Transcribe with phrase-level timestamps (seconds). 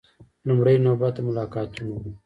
[0.47, 2.03] لومړۍ نوبت د ملاقاتونو و.